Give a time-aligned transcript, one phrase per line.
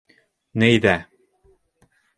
[0.63, 0.95] Нейҙә.